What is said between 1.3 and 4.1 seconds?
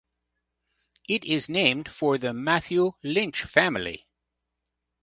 named for the Matthew Lynch family.